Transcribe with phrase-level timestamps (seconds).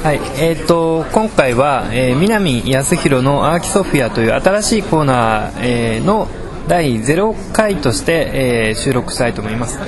[0.00, 6.26] はい、えー、と今回は、えー、南康弘の「アーキソフィア」という新しいコーナー、えー、の
[6.66, 9.78] 第0回として、えー、収録したいと思います。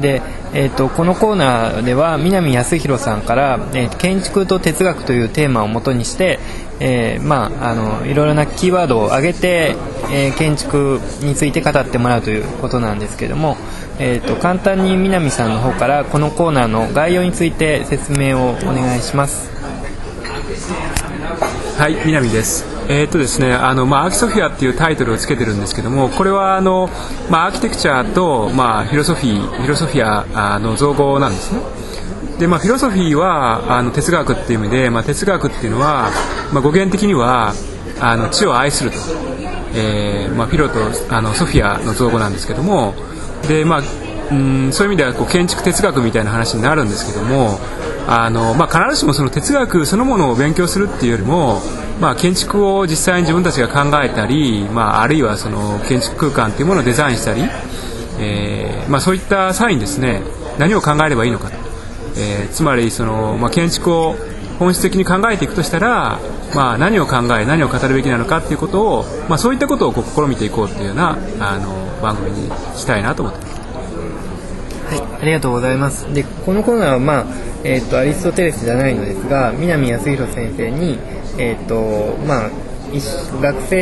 [0.00, 0.22] で、
[0.54, 6.40] えーと、このコーナーでは南康弘さんから、えー、建築と哲学というテーマをもとにして、
[6.80, 9.76] えー、まあ、あのいろいろなキーワードを挙げて、
[10.10, 13.58] えー、建築について語ってもらうということなんですけども、
[13.98, 19.50] えーと、簡単に南さんの方からこのコーナーの概要について説明をお願いします。
[21.78, 22.64] はい南です。
[22.88, 26.90] えー、っとですねあの、まあ、アーキソフィアっていうタイトルをつけてるんですけどもこれはあの、
[27.30, 31.60] まあ、アーキテクチャと、まあ、フィロソフィーフィロソフィアの造語なんですね。
[32.38, 36.10] で、まあ、フィロソフィーはあの哲学っていう意味で、まあ、哲学っていうのは、
[36.52, 37.54] まあ、語源的には
[38.00, 38.96] あの地を愛すると、
[39.74, 40.80] えーまあ、フィロと
[41.14, 42.94] あのソフィアの造語なんですけども
[43.48, 43.82] で、まあ、
[44.30, 47.58] うんそういう意味ではこう建築哲学みたいな話になるんですけども
[48.06, 51.60] あの、まあ、必ずしもその哲学そのものを勉強するっていうよりも、
[52.00, 57.42] まあ、建築を実際に自分たちが考えたり、まあ、あるいはその建築空間というものをデザインしたり、
[58.18, 60.22] えーまあ、そういった際にですね。
[60.60, 61.50] 何を考えればいいのか、
[62.16, 64.16] えー、つまりその、まあ、建築を
[64.58, 66.18] 本質的に考えていくとしたら、
[66.54, 73.60] まあ、何を考え何を語るべきなのかということを、まあ、そういったことをこう試みていこうというようなあの番組にしたいなと思ってます。
[74.90, 76.12] はい、ありがとうございます。
[76.12, 77.26] で、このコーナーは、まあ、
[77.62, 80.98] えっ、ー、と、アリストテレスじゃないのですが、南康弘先生に、
[81.38, 82.50] えっ、ー、と、まあ、
[82.98, 83.76] 学生、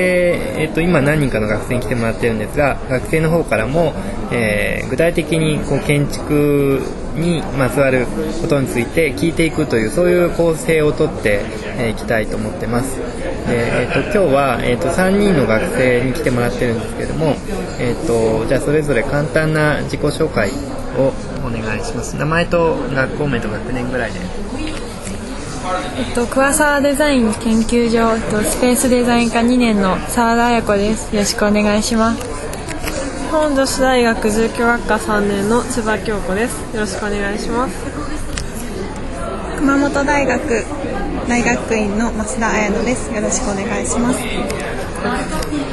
[0.59, 3.95] えっと、今何人かの学生に来てもらってるんですが学生の方からも、
[4.33, 6.83] えー、具体的にこう建築
[7.15, 8.07] にまつわる
[8.41, 11.33] ことについて聞いていくというそういう構成をとってい、
[11.79, 12.99] えー、きたいと思ってます。
[12.99, 13.05] で、
[13.49, 17.35] えーと、今日は、えーと、3人の学生に来てもらってるんですけども、
[17.81, 20.51] えーと、じゃあそれぞれ簡単な自己紹介
[20.99, 21.13] を
[21.47, 22.17] お願いします。
[22.17, 24.21] 名前と学校名と学年ぐらいで。
[25.97, 31.15] えっと、桑沢デザイン研究所、えっと、スペースデザイン科2年の澤田彩子です。
[31.15, 32.23] よろしくお願いします。
[32.23, 36.75] 日本女子大学住居学科3年の千葉京子です。
[36.75, 37.75] よろしくお願いします。
[39.59, 40.65] 熊本大学
[41.29, 43.13] 大学院の増田彩乃です。
[43.13, 44.21] よろしくお願いします。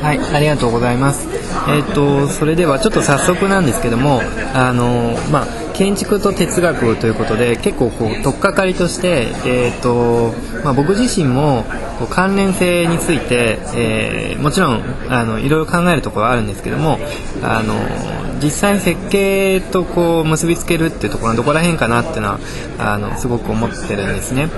[0.01, 1.27] はい、ありがとうございます。
[1.69, 4.21] えっ、ー、とそれではちょっと早速なんですけども、
[4.53, 11.65] あのまあ建築と哲学ということで結構こう取っかかりとして、えーとまあ、僕自身も
[11.99, 16.97] こう関連性について、えー、もちろんあのいろいろ考えるところはあるんですけども
[17.43, 17.73] あの
[18.41, 22.39] 実際に設計とこう結びつけるっていうところはどこら辺かなっていうのは
[22.79, 24.49] あのすごく思ってるんですね。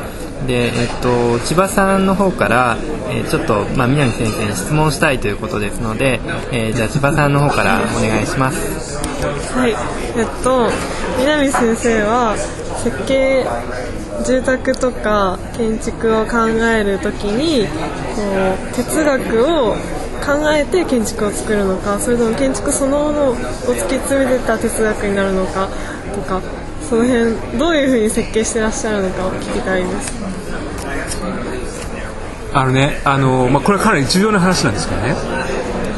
[0.46, 2.78] で、えっと、千葉さんの方から、
[3.10, 6.20] えー、ちょっと、まあ、南先生に質問したいということですので、
[6.52, 8.98] えー、じゃあ千葉さんの方からお願いします。
[9.58, 9.72] はい、
[10.16, 10.70] えっと
[11.20, 12.36] 南先生は
[12.84, 13.46] 設計
[14.26, 18.22] 住宅とか建築を考えるときにこ
[18.72, 19.76] う哲学を
[20.24, 25.70] 考えて建築を作るのかそれとも建築そのものを突き詰めてた哲学になるのか
[26.14, 26.42] とか
[26.90, 30.14] その辺どういうふうに設計してらっしゃるのかを聞きたいです。
[32.54, 35.16] あのねあの、まあ、これはかなり重要な話なんですけどね。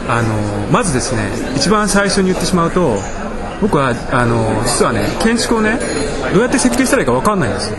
[0.07, 0.33] あの
[0.71, 2.97] まずですね一番最初に言ってしまうと
[3.61, 5.77] 僕はあの実はね建築をね
[6.33, 7.77] どうやって設計したらいいか分かんないんですよ。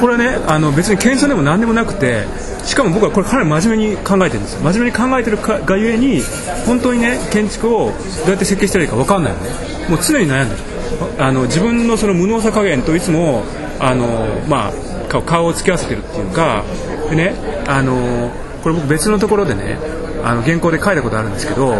[0.00, 2.26] これはねあの別に謙遜でも何でもなくて
[2.64, 4.60] しかも僕はこれかなり真面目に考えてるんですよ。
[4.60, 6.22] 真面目に考えてるがゆえに
[6.64, 9.50] 本当にね建築をどうやって設計したらいいか分かんないよね。
[9.88, 10.69] もう常に悩んでる。
[11.18, 13.44] あの自分のその無能さ加減といつも
[13.78, 16.64] あの、まあ、顔を突き合わせてるっていうか
[17.08, 17.34] でね
[17.66, 18.30] あの
[18.62, 19.78] これ僕別のところでね
[20.24, 21.74] あの原稿で書いたことあるんですけど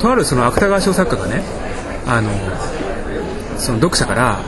[0.00, 1.42] とあるその芥川賞作家がね
[2.06, 2.30] あの
[3.58, 4.42] その読者から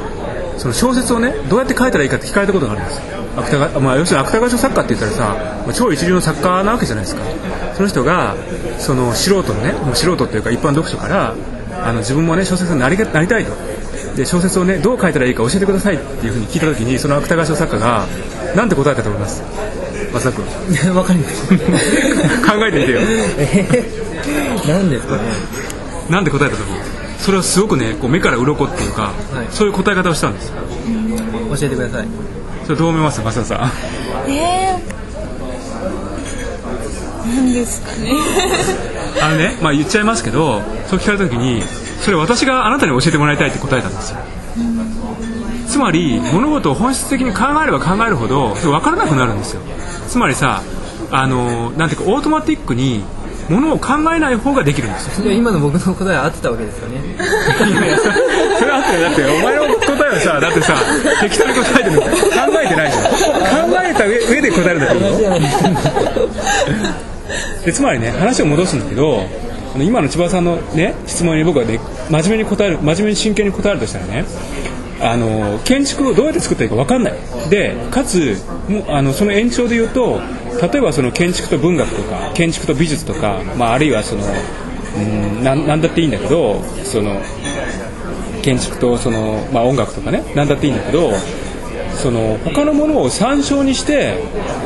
[0.59, 3.01] その小説をねどうやって書いたらいいかって聞かれたことがあるんです。
[3.37, 7.23] 芥川、まあ、要するに芥川賞作家って言ったらさ、超一流の作家なわけじゃないですか。
[7.75, 8.37] その人が
[8.79, 11.35] その素人のねもう素人っていうか一般読書から
[11.85, 13.74] あの自分もね小説になりなりたいと。
[14.17, 18.07] で小説をねどう書いたらいいか教えてくださいっていうふうに聞いた時にその芥川賞作家が
[18.55, 19.43] なんて答えたと思います？
[20.13, 20.45] 松田君。
[20.95, 21.49] わかります
[22.47, 23.01] 考えてみてよ。
[24.69, 25.23] 何ですかね。
[26.09, 26.79] なんて答えたと思う？
[27.19, 29.09] それはすごくねこう目から鱗っていうか、は
[29.43, 30.53] い、そういう答え方をしたんです。
[31.61, 32.07] 教えてください。
[32.65, 33.21] それどう思います？
[33.23, 33.73] 増田さん。
[34.31, 38.13] えー、何ですかね。
[39.23, 41.63] あのね、まあ、言っちゃいますけどそう聞かれた時に
[42.05, 44.19] それ私があなたに教えてもらいたいって答えたんですよ。
[45.67, 49.63] つまり物事を本質的に考えれば考えるほど分からなくなるんですよ。
[50.07, 50.63] つまりさ
[51.11, 53.03] あのなんていうかオートマティックに
[53.49, 55.33] ものを考えない方ができるんですよ。
[55.33, 57.01] 今の僕の答えは合ってたわけですよね。
[57.01, 60.75] いやいやそれは合ってだってお前の答えはさだってさ
[61.23, 62.07] 適当に答えてる考
[62.63, 63.71] えてないじゃん。
[63.71, 65.09] 考えた上上で答えるんだけど
[67.65, 69.25] でつまりね話を戻すんだけど
[69.75, 71.79] あの今の千葉さんのね質問に僕はね
[72.11, 74.25] 真面目に答える真面目に真剣に答えるとしたらね
[75.01, 77.15] あの建築をどうやって作ったらいいか分かんない。
[77.51, 78.37] でかつ
[78.69, 80.21] もあのその延長で言うと
[80.63, 84.23] 例えばその建築と文学とか建築と美術とか、まあ、あるいはその
[84.97, 87.21] うんなんだっていいんだけどその
[88.43, 91.13] 建築とその、まあ、音楽とかねなんだっていいんだけど
[92.05, 94.19] その他のものを参照にして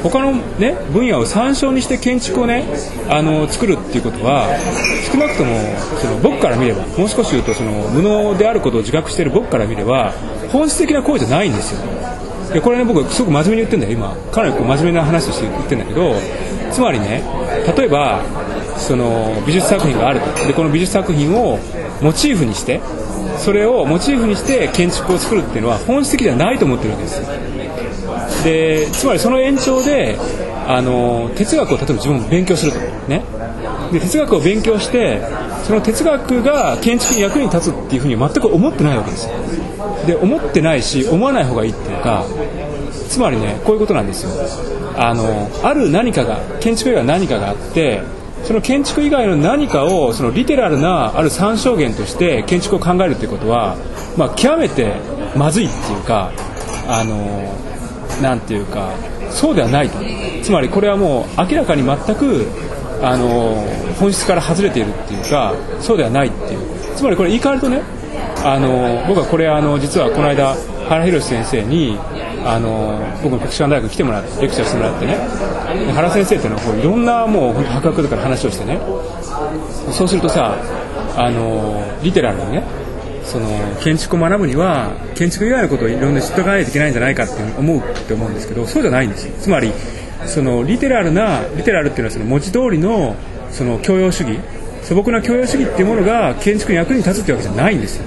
[0.03, 2.65] 他の、ね、分野を参照にして建築をね
[3.09, 4.49] あの作るっていうことは
[5.13, 5.55] 少なくとも
[6.01, 10.13] その僕から見ればもう少し言うとその無能であることを自覚している僕から見れば
[10.51, 11.81] 本質的な行為じゃないんですよ。
[12.55, 13.93] でこれね僕すごく真面目に言ってるんだよ。
[13.93, 16.17] 今かなりこう真面目な話として言ってるんだけど
[16.73, 17.23] つまりね
[17.77, 18.21] 例えば
[18.79, 20.45] その美術作品があると。
[20.45, 21.61] でこの美術作品を
[22.03, 22.81] モチーフにして
[23.39, 27.23] それをモチーフにして建築を作るっていうのは本質的ではないと思ってるわけです。
[28.45, 30.19] でつまりその延長で
[30.67, 33.23] あの哲学を例えば自分も勉強するとね。
[33.93, 35.23] で哲学を勉強して
[35.65, 39.29] その哲学が建築に役に立つっていうふうに全く思ってないわけです。
[39.29, 39.35] よ
[40.07, 42.25] で思ってないし思わない方がいいっていうか
[43.09, 44.31] つまりねこういうことなんですよ。
[44.97, 48.03] あのある何かが建築以外何かがあって
[48.45, 53.77] その建築以外の何かをそのリテラルなある参照源として建築を考えるということは、
[54.17, 54.95] まあ、極めて
[55.37, 56.33] まずいっていうか
[56.89, 57.55] あの
[58.23, 58.91] なんていうか
[59.31, 59.99] そうではないと。
[60.43, 62.47] つまりこれはもう明らかに全く
[63.03, 63.65] あの
[64.01, 66.79] 本質から外れているっていうかそうではないっていう。
[66.97, 67.83] つまりこれ言い換えるとね
[68.45, 70.57] あの僕はこれあの実はこの間
[70.89, 71.99] 原宏先生に
[72.45, 75.17] あの僕の国士舘大学来てもらってレクチャーしてもらってね。
[75.93, 78.81] 原先生っていうのはいろんなもう本当博学だから話をしてね。
[79.93, 80.57] そうするとさ
[81.17, 82.63] あのリテラルにね
[83.25, 83.47] その
[83.83, 89.73] 建築を学ぶには建築以外のことをいろんな知っておかないといけないんじゃないかって思うって思うんですけどそうじゃないんですつまり
[90.27, 93.17] そのリテラルなリテラルっていうのはその文字通りの
[93.51, 94.39] その教養主義。
[94.89, 98.07] 素朴な教養主義っていうものが建築に役に立つってわけじゃないんですよ。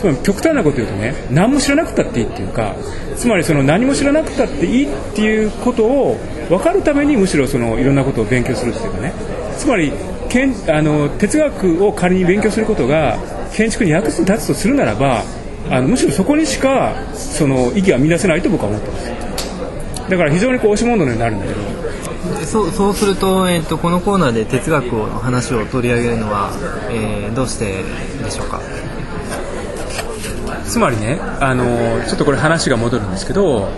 [0.00, 2.74] つまり極端なこと言うとね何も知らなくたっていいっていうか
[3.16, 6.16] つまりその何も知らなくたっていいっていうことを
[6.48, 9.12] 分かるためにむしろそのいろんなことを勉強するっていうかね。
[9.58, 9.92] つまり
[10.30, 13.18] けんあの哲学を仮に勉強することが
[13.52, 15.22] 建築に役に立つとするならば
[15.68, 19.10] あのむしろそこにしかその意義は見出せないと僕は思ってます。
[20.08, 21.60] だから非常にこう押し問答になるんだけど。
[22.46, 26.50] そうそうすると,、えーと、このコーナーで哲学の話を取り上げるのは、
[26.90, 27.82] えー、どうして
[28.22, 28.60] でしょうか？
[30.70, 31.64] つまりねあの
[32.06, 33.68] ちょっとこれ話が戻るんですけど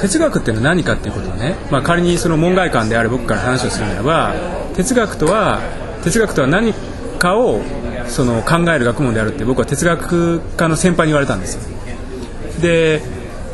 [0.00, 4.34] 哲学っていうのは何かっていうことをね、まあ、仮にその門外漢である僕から話をするならば
[4.74, 5.60] 哲学とは
[6.02, 6.72] 哲学とは何
[7.18, 7.60] かを
[8.08, 11.62] その考える学問であるって僕は哲学家の先輩に言われたんですよ。
[12.62, 13.02] で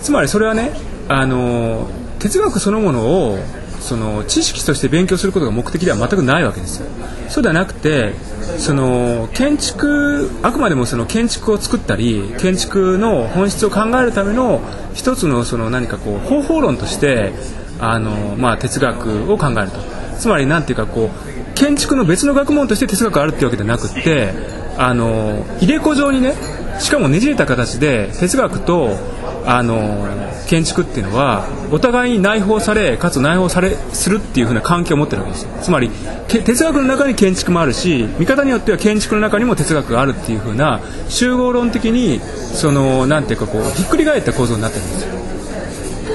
[0.01, 0.71] つまりそれはね
[1.09, 1.89] あの
[2.21, 3.39] 哲学そのものを
[3.81, 6.87] その知識として勉強することが目的では全くないわけですよ。
[7.29, 8.13] そうではなくて
[8.59, 14.61] その建築あくまでもその建築を作ったり建築の本質を考えるための
[14.95, 17.33] 一つのその何かこう方法論として
[17.79, 19.97] あの、まあ、哲学を考えると。
[20.19, 24.33] つまり何ていうかこう建築の別の学問として哲学があるっていうわけじゃなくって
[24.79, 26.35] あの入れ子状にね
[26.79, 28.97] しかもねじれた形で哲学と
[29.45, 30.07] あの
[30.47, 35.91] 建築っていうのはお互いに内包されかつ内包されするっていう風な関係を持ってるわけですつまり
[36.29, 45.17] 哲学の中に建築もあるし見方によっては建築の中にも哲学があるっていう風な集合論的にそのなんていうかこうひっくり返った構造になってるんですよ。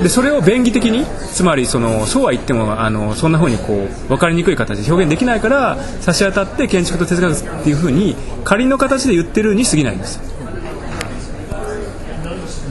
[0.03, 10.19] でそれを便宜的につまりそのそうは言ってもあのそんな風にこう分かりにくい形で表現できないから差し当たって建築と哲学っていう風に仮の形で言ってるに過ぎないんです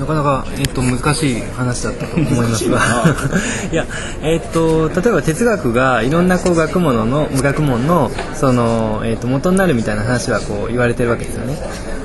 [0.00, 2.80] なかなか、えっと、難しい話だったと思いますが。
[3.70, 3.86] いや、
[4.22, 11.58] えっと、例えば哲学がいろんなこう学問の学問のその、えっと、元になるみたいな話はこう言われてるわけですよね。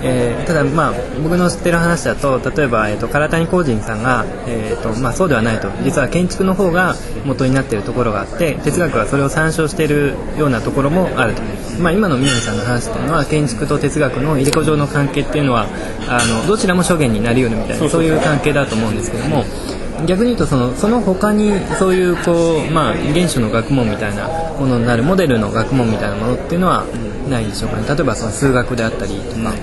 [0.03, 5.69] えー、ただ、まあ、僕の知ってる話だと例えば、えーと、唐谷光人さんが、えーとまあ、そうではないと。
[5.83, 11.41] 実は建築の方が元になっているところがあって哲学はそれを参照しているようなところもあると、
[11.79, 15.65] まあ、今の南さんの話っていうのは建築と哲学の入れ子状の関係っていうのは
[16.07, 19.43] あのどちらも諸言になりうるみたいなそういう関係だと思うんですけども
[20.05, 24.27] 逆に言うとそのその他にそういうこう、まあ、原種の学問みたいな
[24.59, 26.85] ものになるモデルの学問みたいなものっていうのは
[27.29, 27.87] ないでしょうかね。
[27.87, 29.53] 例えばその数学であったりとか、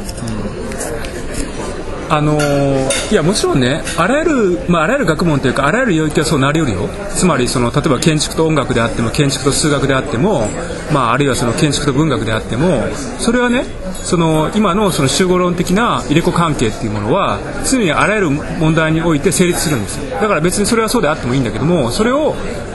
[2.12, 6.88] あのーいやもちろんねあらゆる、まあ、あらゆる学問というかあらゆる領域はそうなり得るよ。
[7.14, 10.48] つまりその例えば建築と音楽であっても建築と数学であっても、
[10.92, 12.82] まあ、あるいはその建築と文学であっても
[13.18, 13.64] それはね
[14.02, 17.38] その今のその集合論的な入れ子関係っていうものは
[17.70, 20.10] 常にあらゆる問題において成立するんですよ。
[20.20, 22.34] だから別にそれはそうであってもいいんだけどもそれを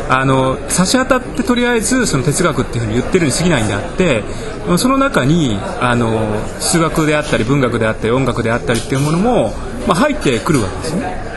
[0.09, 4.23] あの差し当たってとりあえずその哲学っていうふうに言ってるに過ぎないんであって
[4.77, 9.53] その中にあの数学であったり文学であったり音楽であったりっていうものも、
[9.87, 11.27] まあ、入ってくるわけですよね。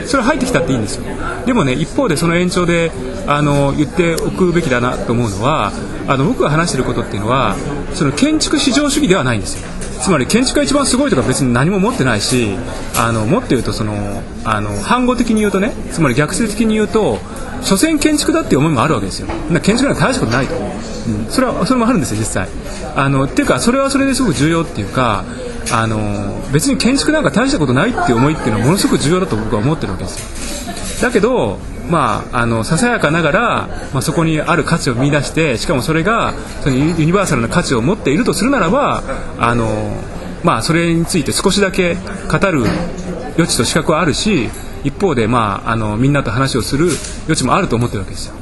[0.00, 1.04] うん、それは入ってきたっていいんですよ。
[1.44, 2.90] でもね一方でその延長で
[3.26, 5.72] あの言っておくべきだなと思うのは
[6.08, 7.56] あの僕が話してることっていうのは
[7.92, 9.79] その建築至上主義ではないんですよ。
[10.00, 12.56] つまり建築が一番すごいとか別に何も持ってないし
[12.96, 17.18] あのもっと言うとそのあの反語的に言うとねつまり逆説的に言うと
[17.62, 19.28] 所詮建築だっていう思いもあるわけですよ。
[19.62, 22.48] 建築なんて大したことないと、うん、それはそれもあるんですよ実際。
[22.96, 25.24] あのっていうかそれはそれですごく重要っていうか
[25.72, 30.79] あの別に建築なんか大したことないっていう思いっていうのはものすごく重要だと僕は思ってるわけですよ。
[31.00, 31.58] だけど
[31.90, 33.40] まあ、あのささやかながら、
[33.92, 39.02] まあ、そこにある価値を見出してしかもそれがそのユニバーサルな価値を持っているとするならば
[39.38, 39.66] あの、
[40.44, 42.64] まあ、それについて少しだけ語る
[43.34, 44.50] 余地と資格はあるし
[44.84, 46.90] 一方で、まあ、あのみんなと話をする
[47.24, 48.34] 余地もあると思ってるわけですよ。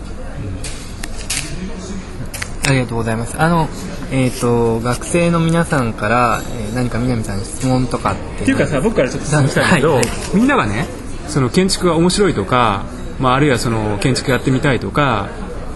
[2.69, 3.41] ありがとうございます。
[3.41, 3.67] あの、
[4.12, 8.43] えっ、と、学生の皆さんから、えー何か南さんに質問とかって。
[8.43, 10.87] っていうかさ僕からちょっと質問したいんだけど、はいはいみんながね
[11.28, 12.85] その建築が面白いとか、
[13.20, 15.28] まあ、あるいはその建築やってみたいとか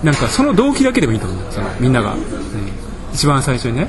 [0.02, 1.52] なんかその動機だけでもいいと思う。
[1.52, 2.21] そのみんなが、うん。
[3.12, 3.88] 一番最初にね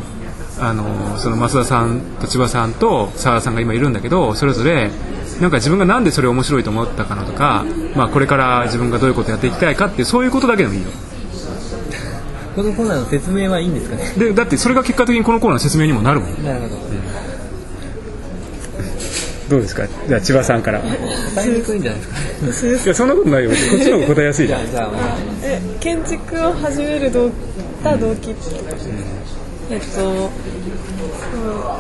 [0.59, 4.91] あのその増田さんと千葉さんと澤田さんが今いるんだけどそれぞれ
[5.41, 7.65] なんか自分がなんでそれを面白いと思ったかなとか、
[7.95, 10.89] まあ、これから自分がどういうことやっていきたいかってそういうことだけでもいいよ
[12.55, 14.13] このコーナーの説明はいいんですかね？
[14.15, 16.43] でだってそれが結果的にこのコーナーの説明にもなるもん。
[16.43, 16.75] なるほど。
[19.49, 19.87] どうですか？
[20.07, 20.79] じゃあ千葉さんから。
[20.79, 20.81] い
[21.35, 22.07] 答えにくいんじゃないで
[22.53, 22.89] すか。
[22.89, 23.49] やそんなことないよ。
[23.51, 24.67] こっちの方が答えやすいじゃん。
[24.71, 24.89] じゃあ、
[25.43, 27.29] え建築を始める動
[27.83, 28.93] た動機ってことですか？
[29.71, 30.29] えっとそう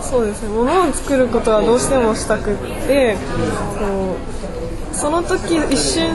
[0.01, 0.49] そうですね。
[0.49, 2.55] 物を作ることはどうしてもしたくっ
[2.87, 3.15] て
[3.79, 4.15] こ
[4.93, 6.07] うその時一瞬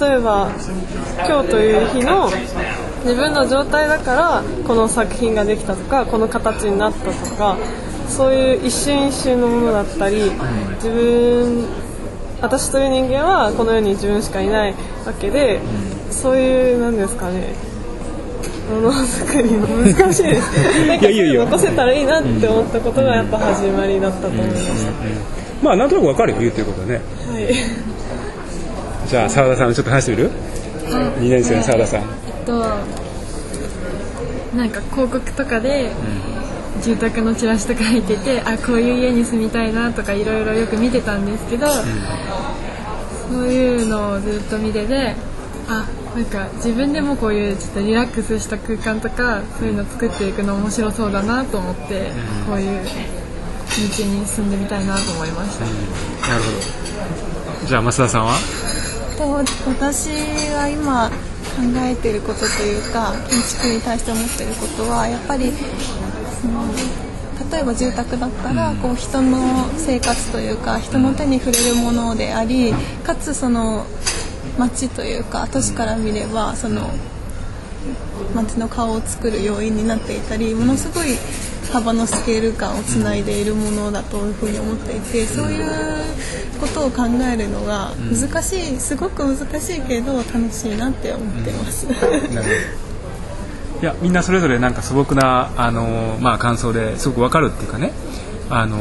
[0.00, 0.48] 例えば
[1.26, 2.30] 今日という日の
[3.04, 7.56] 自分の状態だからこの作品ができたとかこの形になったとか
[8.10, 10.30] そういう一瞬一瞬のものだったり
[10.76, 11.66] 自分
[12.42, 14.74] 私という人間はこの世に自分しかいない
[15.06, 15.60] わけで
[16.10, 17.54] そういうなんですかね
[18.70, 20.86] ものづくりの難しいです。
[20.86, 21.32] なんかいやいや。
[21.32, 24.62] いや残せたらいいなって思ったことがやっぱ始まりだったと思いまし
[25.60, 27.00] まあなんとなくわかるよ言ってることはね。
[27.26, 27.54] た、はい。
[29.08, 30.30] じゃあ澤田さんちょっと話してみる
[31.18, 32.02] ？2年生の澤田さん。
[32.02, 32.06] えっ
[32.46, 32.64] と
[34.56, 35.90] なんか広告とかで
[36.80, 41.82] 住宅のチラシとか入っててあこういう家に住みたいなとかいろいろよく見てたんですけど、そ
[43.40, 45.14] ういうのをずっと見てて
[45.68, 52.10] あなんか自分でもこういうちょっとリラックスした空間とかそういうの作っていくの面白そうだなと思って、
[52.46, 52.90] こういう道
[54.04, 55.64] に進んでみたいなと思いました。
[55.64, 56.50] なるほ
[57.62, 57.66] ど。
[57.66, 58.34] じゃあ増田さんは？
[59.16, 59.30] と
[59.68, 60.08] 私
[60.54, 61.14] は今考
[61.84, 65.52] えてることというか建築に対して思ってることはやっぱり
[67.50, 72.72] 例えば住宅だったらこう人の生活というか人の手に触れるものであり
[73.04, 73.86] かつその
[74.58, 76.90] 街というか都市から見ればその
[78.34, 81.16] 街の顔を作る要因になっていたりものすごい
[81.72, 85.66] 幅のスケール感をつないでいるものだというふうに思っていてそういう
[86.60, 91.86] ことを考えるのが難しいすごく難しいけど楽しいなって思ってます。
[93.80, 97.92] いやみんなそれぞれなんか素朴なあの、まあ、感想ですごくわかるっていうかね。
[98.50, 98.76] あの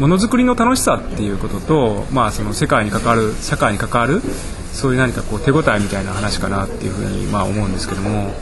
[0.00, 4.22] ものづくりの楽しさっていうことと、まあ、その世界に関わる社会に関わる
[4.72, 8.32] そういう何かこう手応えみたいな話かなっていうふうにまあ思うんですけども。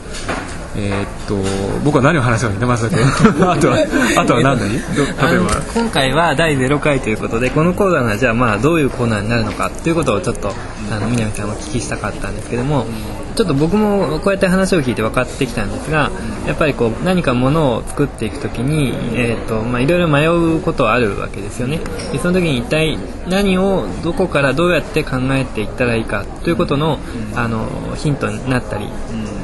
[0.75, 1.35] えーっと
[1.83, 2.97] 僕は何を話せばいいんだまさか。
[3.53, 3.77] あとは
[4.17, 5.51] あとは何だにどあの例えば。
[5.75, 10.51] 今回は第0回ということでこのコーナーがじゃあまあどういうコーナーになるのかということをちょっと
[10.91, 12.87] あの南さんお聞きしたかったんですけども
[13.35, 16.11] ちょっと僕もこうやって話を聞いて分かってきたんですが
[16.47, 21.79] やっぱりこう何かものを作っていくときに、えーとまあ、いろいろ迷うことはあるわけですよね。
[22.11, 22.97] でその時に一体
[23.27, 26.99] 何をどこからどうやって考えていったらいいかということの
[27.35, 28.87] あのヒントになったり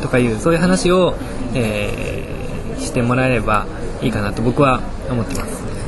[0.02, 1.16] とかいうそういう話を、
[1.54, 2.40] えー
[2.80, 3.68] してもらえれば
[4.02, 5.79] いいかなと僕は思ってます。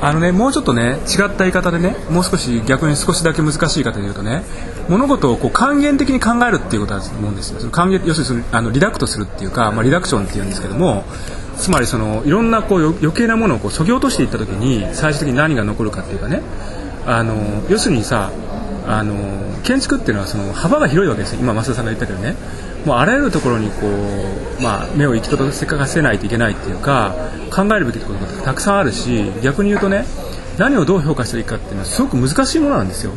[0.00, 4.42] あのねもうちょっとね違った言い方でねもう少し逆に少しだけ難しい言い方で言うとね
[4.88, 7.60] 物事をこう還元的に考えるっていうことだと思うんですよ。
[7.60, 11.04] その還元要するにあのリダクトするっていうか、まあ、リダクションっていうんですけども
[11.56, 16.42] つまりそのいろんなこう余計なものをこう削ぎ落としていった時に最終的に何が残るかっていうかね
[17.06, 18.30] あの要するにさ
[18.86, 19.14] あの
[19.64, 21.40] 建築っていうのはその幅が広いわけですよ。
[21.40, 22.36] 今増田さんが言ったけどね。
[22.88, 27.14] もうあらゆるところにこう、まあ、目を行き届かせないといけないっていうか
[27.54, 30.06] 考えるべきことがたくさんあるし逆に言うとね
[30.56, 33.12] 何をどう評価していいかっていうのはすごく難しいものなんですよ。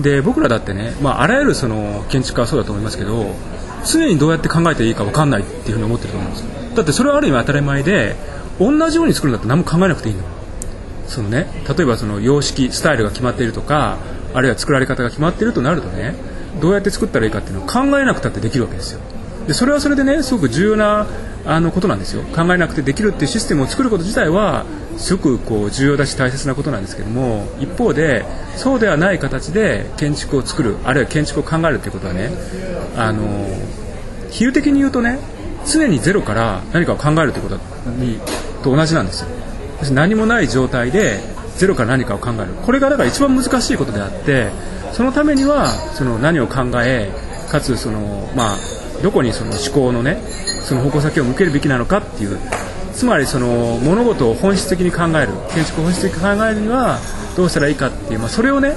[0.00, 3.26] で僕らだってね、まあ、あらゆるその建築家はそうだと思いますけど
[3.84, 6.46] 常にどうやって考えていいか分かんないっていうふうに思ってると思うんですよ。
[6.74, 8.16] だってそれはある意味当たり前で
[8.58, 10.22] 同じように作るんだって何も考えなくていいの。
[11.08, 13.98] そのね例えばその様式スタイルが決まっているとか
[14.32, 16.14] あるいは作られ方が決まっているとなるとね
[16.60, 19.00] どうやって作ったらいいかっていうのを考えなくたってできるわけですよ。
[19.46, 21.06] でそれはそれでねすごく重要な
[21.46, 22.22] あのことなんですよ。
[22.34, 24.64] 考えなくてできるっていうシステムを作ること自体は
[24.96, 28.24] すごくこう重要だし大切なことなんですけども一方で
[28.56, 32.30] そうではない形で建築を作るあるいは建築を考えるっていうことはね
[32.96, 33.22] あの
[34.30, 35.18] 比喩的に言うとね
[35.66, 38.20] 常にゼロから何かを考えるということに
[38.62, 39.28] と同じなんですよ。
[39.92, 41.20] 何もない状態で
[41.56, 42.54] ゼロから何かを考える。
[42.62, 44.48] これがだから一番難しいことであって
[44.94, 47.12] そのためにはその何を考え
[47.50, 48.56] かつその、まあ、
[49.02, 50.18] どこにその思考のね
[50.62, 52.38] その方向先を向けるべきなのかっていう
[52.92, 53.46] つまりその
[53.82, 57.00] 物事を本質的に考える建築を本質的に考えるには
[57.36, 58.76] どうしたらいいかっていう、まあ、それをね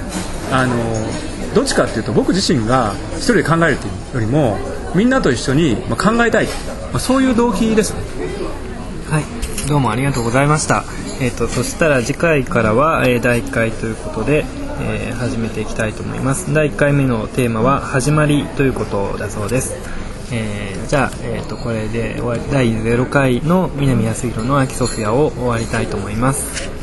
[0.52, 0.76] あの
[1.54, 4.58] どっちかっていうと僕自身が一人で考えるというよりも
[4.96, 6.48] みんなと一緒に考えたい、
[6.92, 8.02] まあ、そういう動機ですね。
[9.08, 10.86] はいどうもありがとうございました。
[11.20, 14.46] えっ、とそしたら次回からは、えー第1回ということで、
[14.82, 16.54] えー始めていきたいと思います。
[16.54, 19.76] 第1回目のテーマは始まりということだそうです。
[20.32, 26.77] えーじゃあ、えー、とこれで終わり第0回の南康弘の秋ソフィアを終わりたいと思います。